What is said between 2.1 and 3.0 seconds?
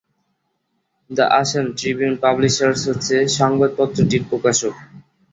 publishers